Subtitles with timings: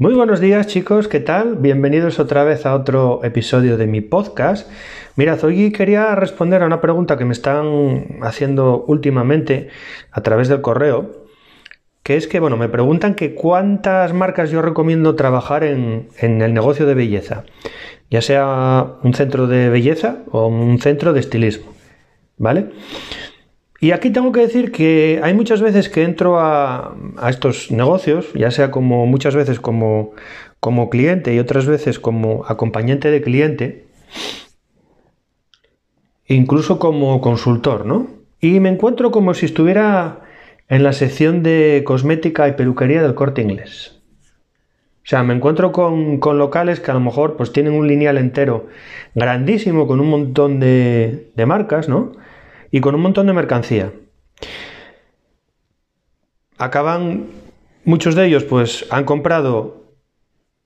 [0.00, 1.56] Muy buenos días chicos, ¿qué tal?
[1.56, 4.66] Bienvenidos otra vez a otro episodio de mi podcast.
[5.16, 9.68] Mirad, hoy quería responder a una pregunta que me están haciendo últimamente
[10.10, 11.26] a través del correo,
[12.02, 16.54] que es que, bueno, me preguntan que cuántas marcas yo recomiendo trabajar en, en el
[16.54, 17.44] negocio de belleza,
[18.10, 21.74] ya sea un centro de belleza o un centro de estilismo,
[22.38, 22.70] ¿vale?
[23.80, 26.94] Y aquí tengo que decir que hay muchas veces que entro a,
[27.28, 30.12] estos negocios, ya sea como muchas veces como,
[30.60, 33.86] como cliente y otras veces como acompañante de cliente,
[36.26, 38.08] incluso como consultor, ¿no?
[38.38, 40.20] Y me encuentro como si estuviera
[40.68, 43.96] en la sección de cosmética y peluquería del corte inglés.
[45.02, 48.18] O sea, me encuentro con, con, locales que a lo mejor pues tienen un lineal
[48.18, 48.66] entero
[49.14, 52.12] grandísimo con un montón de, de marcas, ¿no?
[52.70, 53.92] Y con un montón de mercancía.
[56.58, 57.26] Acaban,
[57.84, 59.94] muchos de ellos pues han comprado,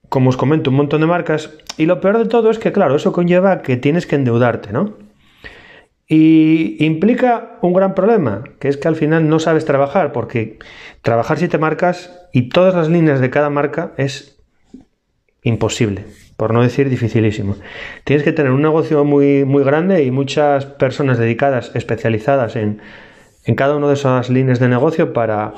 [0.08, 2.96] como os comento, un montón de marcas y lo peor de todo es que, claro,
[2.96, 4.94] eso conlleva que tienes que endeudarte, ¿no?
[6.06, 10.58] Y implica un gran problema, que es que al final no sabes trabajar, porque
[11.00, 14.33] trabajar siete marcas y todas las líneas de cada marca es
[15.44, 16.04] imposible
[16.36, 17.56] por no decir dificilísimo.
[18.04, 22.80] Tienes que tener un negocio muy, muy grande y muchas personas dedicadas, especializadas en,
[23.44, 25.54] en cada una de esas líneas de negocio para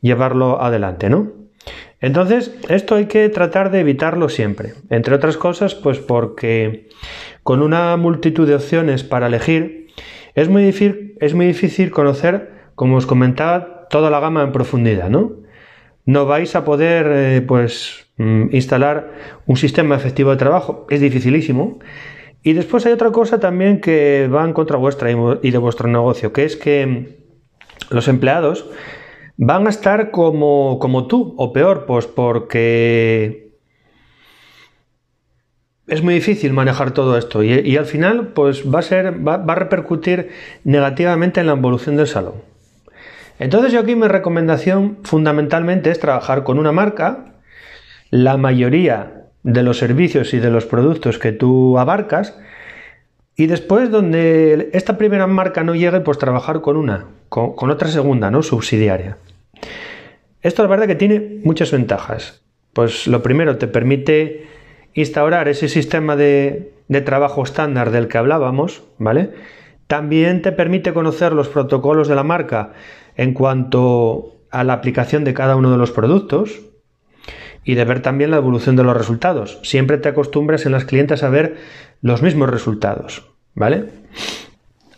[0.00, 1.32] llevarlo adelante, ¿no?
[2.00, 4.74] Entonces, esto hay que tratar de evitarlo siempre.
[4.90, 6.90] Entre otras cosas, pues porque
[7.42, 9.88] con una multitud de opciones para elegir,
[10.34, 15.08] es muy difícil, es muy difícil conocer, como os comentaba, toda la gama en profundidad,
[15.08, 15.32] ¿no?
[16.04, 19.12] No vais a poder, eh, pues, instalar
[19.46, 21.78] un sistema efectivo de trabajo es dificilísimo.
[22.42, 26.32] Y después hay otra cosa también que va en contra vuestra y de vuestro negocio,
[26.32, 27.18] que es que
[27.90, 28.66] los empleados
[29.36, 33.44] van a estar como, como tú, o peor, pues porque
[35.86, 39.54] es muy difícil manejar todo esto y, al final pues va a ser va, a
[39.54, 40.30] repercutir
[40.64, 42.34] negativamente en la evolución del salón.
[43.38, 47.33] Entonces yo aquí mi recomendación fundamentalmente es trabajar con una marca
[48.14, 52.38] la mayoría de los servicios y de los productos que tú abarcas
[53.34, 58.30] y después donde esta primera marca no llegue, pues trabajar con una, con, otra segunda,
[58.30, 58.44] ¿no?
[58.44, 59.16] Subsidiaria.
[60.42, 62.40] Esto la verdad que tiene muchas ventajas.
[62.72, 64.46] Pues lo primero, te permite
[64.92, 69.30] instaurar ese sistema de, de trabajo estándar del que hablábamos, ¿vale?
[69.88, 72.74] También te permite conocer los protocolos de la marca
[73.16, 76.60] en cuanto a la aplicación de cada uno de los productos,
[77.64, 79.58] y de ver también la evolución de los resultados.
[79.62, 81.56] Siempre te acostumbras en las clientes a ver
[82.02, 83.84] los mismos resultados, ¿vale?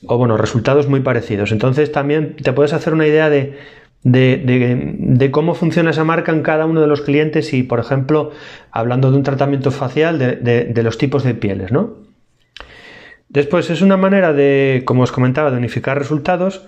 [0.06, 1.52] O bueno, resultados muy parecidos.
[1.52, 3.56] Entonces también te puedes hacer una idea de,
[4.02, 8.30] de, cómo funciona esa marca en cada uno de los clientes y, por ejemplo,
[8.70, 11.94] hablando de un tratamiento facial, de, los tipos de pieles, ¿no?
[13.28, 16.66] Después es una manera de, como os comentaba, de unificar resultados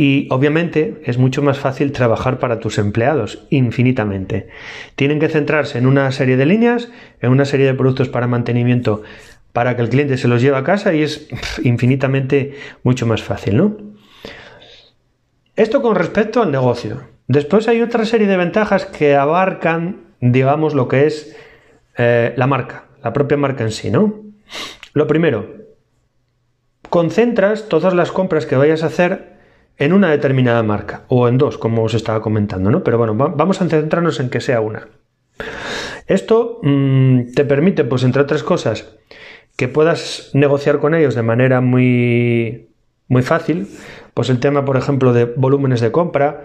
[0.00, 4.48] y obviamente es mucho más fácil trabajar para tus empleados, infinitamente.
[4.94, 6.88] Tienen que centrarse en una serie de líneas,
[7.20, 9.02] en una serie de productos para mantenimiento
[9.52, 11.28] para que el cliente se los lleve a casa y es
[11.64, 12.54] infinitamente
[12.84, 13.76] mucho más fácil, ¿no?
[15.56, 17.02] Esto con respecto al negocio.
[17.26, 21.36] Después hay otra serie de ventajas que abarcan, digamos, lo que es
[21.96, 24.22] eh, la marca, la propia marca en sí, ¿no?
[24.92, 25.56] Lo primero,
[26.88, 29.37] concentras todas las compras que vayas a hacer
[29.78, 32.82] en una determinada marca o en dos, como os estaba comentando, ¿no?
[32.82, 34.88] Pero bueno, vamos a centrarnos en que sea una.
[36.06, 38.96] Esto mm, te permite, pues entre otras cosas,
[39.56, 42.70] que puedas negociar con ellos de manera muy,
[43.08, 43.68] muy fácil,
[44.14, 46.44] pues el tema, por ejemplo, de volúmenes de compra.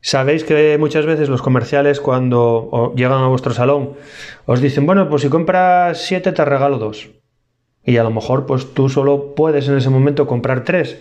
[0.00, 3.94] Sabéis que muchas veces los comerciales cuando llegan a vuestro salón
[4.46, 7.10] os dicen, bueno, pues si compras siete te regalo dos.
[7.84, 10.98] Y a lo mejor pues tú solo puedes en ese momento comprar tres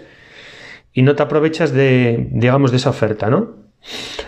[0.94, 3.64] y no te aprovechas de, digamos, de esa oferta, ¿no?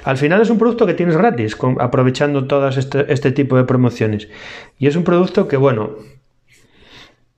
[0.03, 4.27] Al final es un producto que tienes gratis, aprovechando todas este, este, tipo de promociones.
[4.77, 5.91] Y es un producto que, bueno,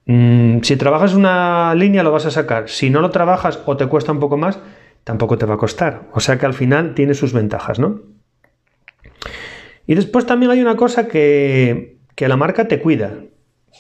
[0.06, 2.70] mm, si trabajas una línea lo vas a sacar.
[2.70, 4.60] Si no lo trabajas o te cuesta un poco más,
[5.04, 6.08] tampoco te va a costar.
[6.14, 8.02] O sea que al final tiene sus ventajas, ¿no?
[9.86, 13.14] Y después también hay una cosa que, que la marca te cuida.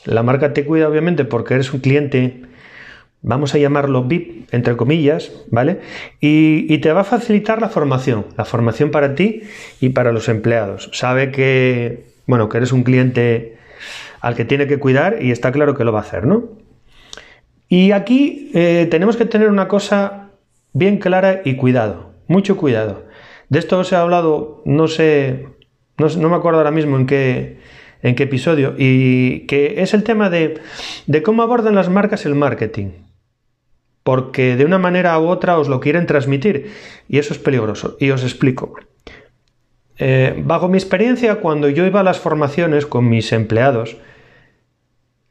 [0.05, 2.43] La marca te cuida obviamente porque eres un cliente
[3.21, 5.79] vamos a llamarlo VIP, entre comillas, ¿vale?
[6.19, 9.43] Y, te va a facilitar la formación, la formación para ti
[9.81, 10.89] y para los empleados.
[10.93, 13.57] Sabe que, bueno, que eres un cliente
[14.21, 16.49] al que tiene que cuidar y está claro que lo va a hacer, ¿no?
[17.69, 20.29] Y aquí eh, tenemos que tener una cosa
[20.73, 23.05] bien clara y cuidado, mucho cuidado.
[23.49, 25.47] De esto os he hablado, no sé,
[25.97, 27.59] no, me acuerdo ahora mismo en qué,
[28.03, 30.59] en qué episodio, y que es el tema de,
[31.07, 33.06] de cómo abordan las marcas el marketing.
[34.07, 36.71] Porque de una manera u otra os lo quieren transmitir,
[37.09, 38.73] y eso es peligroso, y os explico.
[39.97, 43.97] Eh, bajo mi experiencia, cuando yo iba a las formaciones con mis empleados,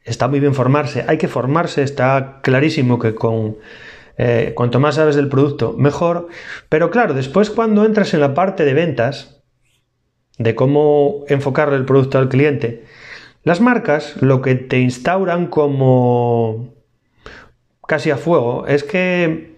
[0.04, 3.56] está muy bien formarse, hay que formarse, está clarísimo que con
[4.18, 6.28] eh, cuanto más sabes del producto, mejor.
[6.68, 9.42] Pero claro, después cuando entras en la parte de ventas,
[10.36, 12.84] de cómo enfocarle el producto al cliente,
[13.42, 16.75] las marcas lo que te instauran como
[17.86, 19.56] casi a fuego es que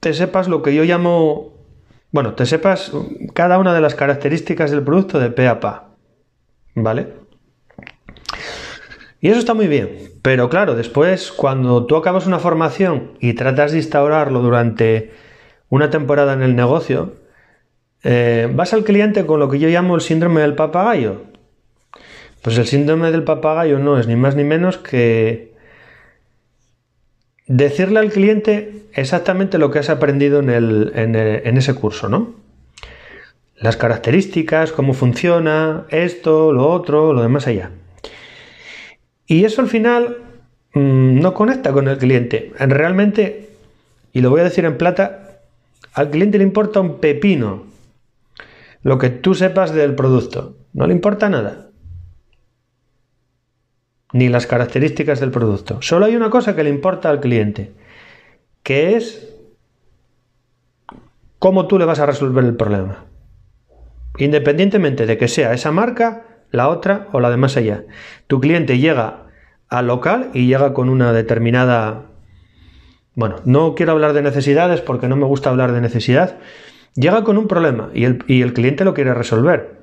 [0.00, 1.52] te sepas lo que yo llamo,
[2.10, 2.92] bueno, te sepas
[3.34, 5.90] cada una de las características del producto de pe a pa,
[6.74, 7.14] ¿vale?
[9.20, 13.72] Y eso está muy bien, pero claro, después cuando tú acabas una formación y tratas
[13.72, 15.12] de instaurarlo durante
[15.68, 17.14] una temporada en el negocio,
[18.02, 21.22] eh, vas al cliente con lo que yo llamo el síndrome del papagayo.
[22.42, 25.49] Pues el síndrome del papagayo no es ni más ni menos que
[27.50, 30.48] decirle al cliente exactamente lo que has aprendido en,
[30.94, 32.34] en ese curso, ¿no?
[33.56, 37.72] Las características, cómo funciona, esto, lo otro, lo demás allá.
[39.26, 40.18] Y eso al final
[40.74, 42.52] mm, no conecta con el cliente.
[42.56, 43.50] Realmente,
[44.12, 45.40] y lo voy a decir en plata,
[45.92, 47.64] al cliente le importa un pepino
[48.82, 50.56] lo que tú sepas del producto.
[50.72, 51.69] No le importa nada.
[54.12, 55.80] Ni las características del producto.
[55.82, 57.72] Solo hay una cosa que le importa al cliente,
[58.62, 59.34] que es
[61.38, 63.04] cómo tú le vas a resolver el problema.
[64.18, 67.84] Independientemente de que sea esa marca la otra o la de más allá.
[68.26, 69.26] Tu cliente llega
[69.68, 72.06] al local y llega con una determinada...
[73.14, 76.38] Bueno, no quiero hablar de necesidades porque no me gusta hablar de necesidad.
[76.94, 79.79] Llega con un problema y el, y el cliente lo quiere resolver.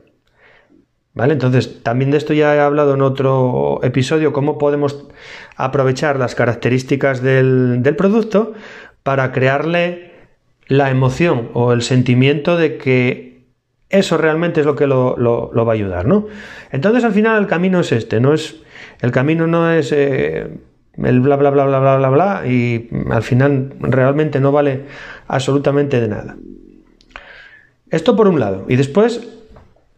[1.18, 1.34] ¿Vale?
[1.34, 5.08] Entonces, también de esto ya he hablado en otro episodio, cómo podemos
[5.56, 8.54] aprovechar las características del, del producto
[9.02, 10.12] para crearle
[10.68, 13.48] la emoción o el sentimiento de que
[13.90, 15.16] eso realmente es lo que lo,
[15.66, 16.28] va a ayudar, ¿no?
[16.72, 18.62] Entonces al final el camino es este, no es
[19.02, 20.60] el camino no es eh,
[21.04, 24.86] el bla bla bla bla bla bla bla y al final realmente no vale
[25.28, 26.38] absolutamente de nada.
[27.90, 29.37] Esto por un lado y después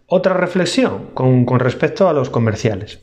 [0.10, 3.02] otra reflexión con, respecto a los comerciales.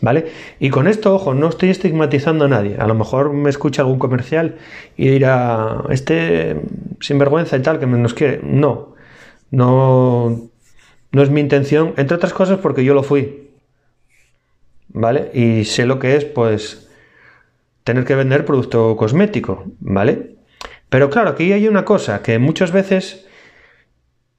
[0.00, 0.26] ¿Vale?
[0.60, 2.76] Y con esto, ojo, no estoy estigmatizando a nadie.
[2.78, 4.56] A lo mejor me escucha algún comercial
[4.96, 6.60] y dirá, este
[7.00, 8.40] sinvergüenza y tal, que nos quiere.
[8.42, 8.94] No,
[9.50, 10.50] no,
[11.10, 13.50] no es mi intención, entre otras cosas porque yo lo fui.
[14.88, 15.30] ¿Vale?
[15.32, 16.90] Y sé lo que es, pues,
[17.84, 20.36] tener que vender producto cosmético, ¿vale?
[20.88, 23.23] Pero claro, aquí hay una cosa, que muchas veces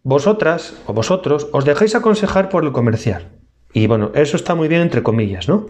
[0.05, 3.33] vosotras o vosotros os dejáis aconsejar por el comercial.
[3.73, 5.65] Y bueno, eso está muy bien entre comillas, ¿no?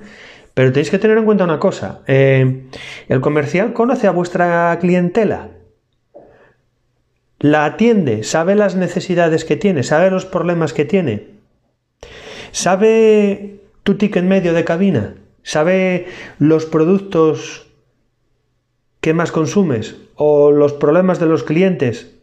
[0.53, 2.01] Pero tenéis que tener en cuenta una cosa.
[2.05, 2.67] Eh,
[3.09, 5.49] ¿El comercial conoce a vuestra clientela?
[7.39, 11.27] la atiende, sabe las necesidades que tiene, sabe los problemas que tiene,
[12.51, 16.07] sabe tu ticket medio de cabina, sabe
[16.39, 17.67] los productos
[19.01, 22.14] que más consumes o los problemas de los clientes.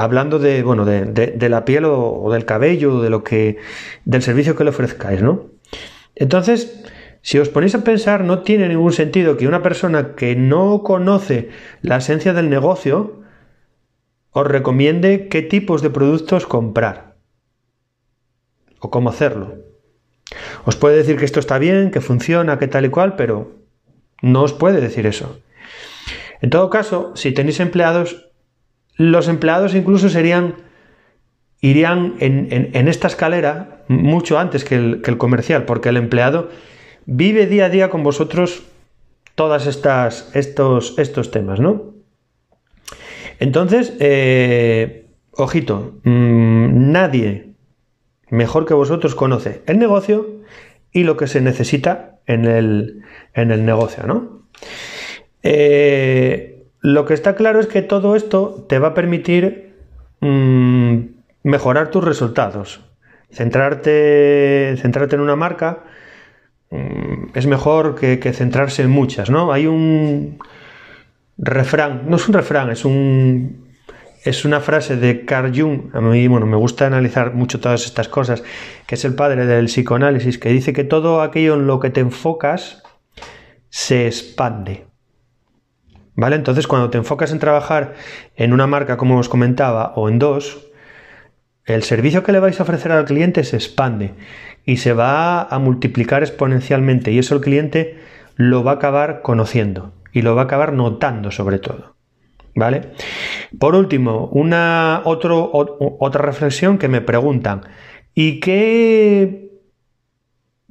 [0.00, 3.58] Hablando de, bueno, de, la piel o, o, del cabello, de lo que,
[4.06, 5.50] del servicio que le ofrezcáis, ¿no?
[6.14, 6.82] Entonces,
[7.20, 11.50] si os ponéis a pensar, no tiene ningún sentido que una persona que no conoce
[11.82, 13.20] la esencia del negocio
[14.30, 17.16] os recomiende qué tipos de productos comprar
[18.78, 19.56] o cómo hacerlo.
[20.64, 23.58] Os puede decir que esto está bien, que funciona, que tal y cual, pero
[24.22, 25.40] no os puede decir eso.
[26.40, 28.29] En todo caso, si tenéis empleados,
[28.96, 30.56] los empleados incluso serían
[31.62, 36.48] irían en, esta escalera mucho antes que el, el, comercial, porque el empleado
[37.04, 38.62] vive día a día con vosotros
[39.34, 41.94] todas estas estos, estos temas, ¿no?
[43.38, 47.54] Entonces, eh, ojito, mm, nadie
[48.28, 50.42] mejor que vosotros conoce el negocio
[50.92, 53.02] y lo que se necesita en el,
[53.64, 54.42] negocio, ¿no?
[55.42, 56.49] Eh,
[56.80, 59.74] lo que está claro es que todo esto te va a permitir
[60.20, 60.98] mm,
[61.42, 62.80] mejorar tus resultados.
[63.30, 65.84] Centrarte, centrarte en una marca
[66.70, 69.52] mm, es mejor que, que, centrarse en muchas, ¿no?
[69.52, 70.38] Hay un,
[71.40, 73.70] refrán, no es un refrán, es un
[74.22, 78.08] es una frase de Carl Jung, a mí bueno, me gusta analizar mucho todas estas
[78.08, 78.42] cosas,
[78.86, 82.00] que es el padre del psicoanálisis, que dice que todo aquello en lo que te
[82.00, 82.82] enfocas
[83.70, 84.89] se expande.
[86.20, 86.36] ¿Vale?
[86.36, 87.94] Entonces, cuando te enfocas en trabajar
[88.36, 90.66] en una marca, como os comentaba, o en dos,
[91.64, 94.12] el servicio que le vais a ofrecer al cliente se expande
[94.66, 97.98] y se va a multiplicar exponencialmente y eso el cliente
[98.36, 101.96] lo va a acabar conociendo y lo va a acabar notando sobre todo.
[102.54, 102.90] ¿Vale?
[103.58, 107.62] Por último, una otra reflexión que me preguntan,
[108.12, 109.52] ¿y qué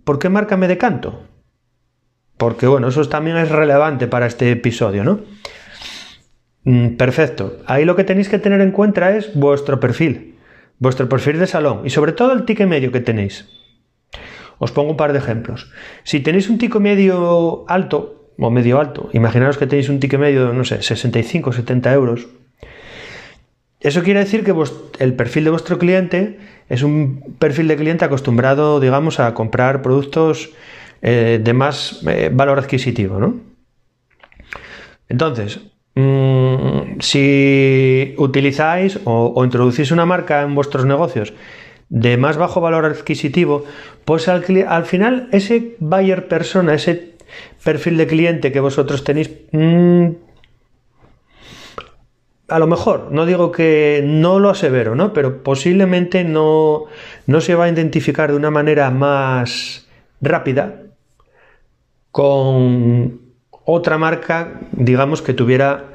[0.03, 1.28] ¿por qué marca me decanto?
[2.39, 5.19] Porque bueno, eso también es relevante para este episodio, ¿no?
[6.63, 7.57] Mm, perfecto.
[7.65, 10.35] Ahí lo que tenéis que tener en cuenta es vuestro perfil,
[10.77, 13.49] vuestro perfil de salón y sobre todo el ticket medio que tenéis.
[14.57, 15.69] Os pongo un par de ejemplos.
[16.03, 20.47] Si tenéis un ticket medio alto, o medio alto, imaginaos que tenéis un ticket medio
[20.47, 22.29] de, no sé, 65, 70 euros.
[23.81, 24.55] Eso quiere decir que
[24.99, 30.51] el perfil de vuestro cliente es un perfil de cliente acostumbrado, digamos, a comprar productos
[31.01, 33.39] eh, de más eh, valor adquisitivo, ¿no?
[35.07, 35.59] Entonces,
[35.95, 41.33] mm, si utilizáis o, introducís una marca en vuestros negocios
[41.89, 43.65] de más bajo valor adquisitivo,
[44.05, 47.15] pues al, al final ese buyer persona, ese
[47.63, 50.07] perfil de cliente que vosotros tenéis, mm,
[52.49, 55.13] a lo mejor, no digo que no lo asevero, ¿no?
[55.13, 56.85] Pero posiblemente no,
[57.25, 59.87] no se va a identificar de una manera más
[60.21, 60.88] rápida
[62.19, 63.21] con
[63.63, 65.85] otra marca, digamos, que tuviera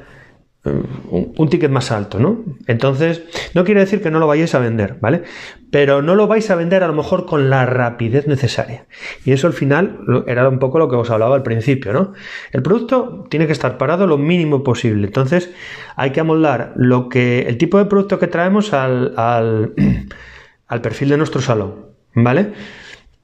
[1.11, 2.43] un, ticket más alto, ¿no?
[2.65, 3.21] Entonces,
[3.53, 5.21] no quiere decir que no lo vayáis a vender, ¿vale?
[5.69, 8.87] Pero no lo vais a vender a lo mejor con la rapidez necesaria.
[9.23, 12.13] Y eso al final era un poco lo que os hablaba al principio, ¿no?
[12.51, 15.05] El producto tiene que estar parado lo mínimo posible.
[15.05, 15.53] Entonces,
[15.95, 19.75] hay que amoldar lo que, el tipo de producto que traemos al, al,
[20.67, 22.53] al perfil de nuestro salón, ¿vale?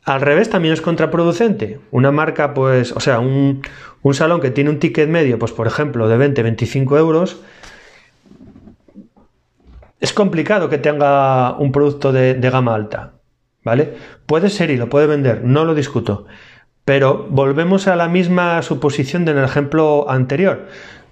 [0.03, 1.79] Al revés también es contraproducente.
[1.91, 3.62] Una marca, pues, o sea, un,
[4.13, 7.41] salón que tiene un ticket medio, pues por ejemplo, de 20-25 euros,
[10.00, 13.13] es complicado que tenga un producto de, de, gama alta,
[13.63, 13.93] ¿vale?
[14.25, 16.25] Puede ser y lo puede vender, no lo discuto.
[16.84, 20.67] Pero volvemos a la misma suposición del ejemplo anterior.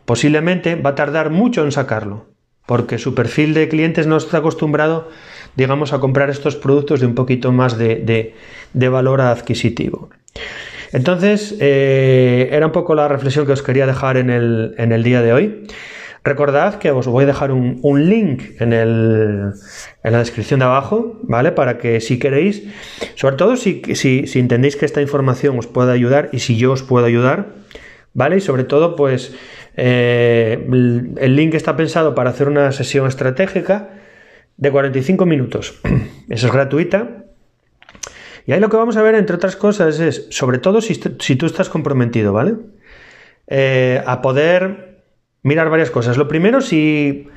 [0.05, 2.25] Posiblemente va a tardar mucho en sacarlo,
[2.65, 5.09] porque su perfil de clientes no está acostumbrado
[5.55, 8.33] digamos, a comprar estos productos de un poquito más de,
[8.73, 10.09] valor adquisitivo.
[10.91, 15.33] Entonces, eh, era un poco la reflexión que os quería dejar en el, día de
[15.33, 15.67] hoy.
[16.23, 19.53] Recordad que os voy a dejar un, link en, en,
[20.03, 21.51] la descripción de abajo, ¿vale?
[21.51, 22.63] Para que si queréis,
[23.15, 26.83] sobre todo si, si, entendéis que esta información os puede ayudar y si yo os
[26.83, 27.53] puedo ayudar,
[28.13, 28.37] ¿vale?
[28.37, 29.33] Y sobre todo, pues
[29.77, 30.65] eh,
[31.17, 33.89] el link está pensado para hacer una sesión estratégica
[34.59, 35.79] de 45 minutos.
[36.29, 37.25] Eso es gratuita.
[38.45, 41.45] Y ahí lo que vamos a ver, entre otras cosas, es, sobre todo si, tú
[41.45, 42.55] estás comprometido, ¿vale?
[43.47, 45.03] Eh, a poder
[45.43, 46.17] mirar varias cosas.
[46.17, 47.27] Lo primero, si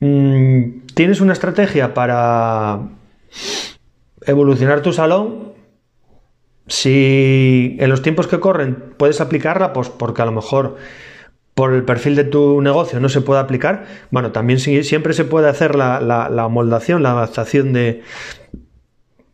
[0.00, 2.80] mm, tienes una estrategia para
[4.26, 5.54] evolucionar tu salón,
[6.66, 10.76] si en los tiempos que corren puedes aplicarla, pues porque a lo mejor
[11.60, 15.46] por el perfil de tu negocio no se puede aplicar, bueno, también siempre se puede
[15.46, 18.00] hacer la, moldación, la adaptación de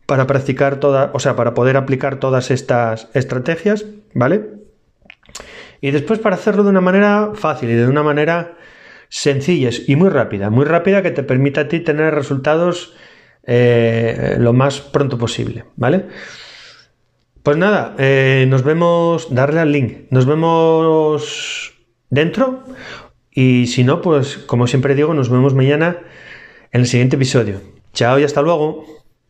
[0.05, 4.45] para practicar toda, o sea, para poder aplicar todas estas estrategias, ¿vale?
[5.79, 8.57] Y después para hacerlo de una manera fácil y de una manera
[9.07, 12.93] sencilla y muy rápida, muy rápida que te permita a ti tener resultados
[13.43, 16.07] eh, lo más pronto posible, ¿vale?
[17.41, 21.76] Pues nada, eh, nos vemos, darle al link, nos vemos
[22.09, 22.63] dentro.
[23.31, 25.99] Y si no, pues como siempre digo, nos vemos mañana
[26.71, 27.61] en el siguiente episodio.
[27.93, 28.96] Chao y hasta luego.